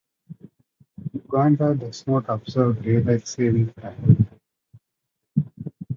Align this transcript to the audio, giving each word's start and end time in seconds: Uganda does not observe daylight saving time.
Uganda 1.13 1.75
does 1.75 2.07
not 2.07 2.25
observe 2.27 2.81
daylight 2.81 3.27
saving 3.27 3.71
time. 3.73 4.27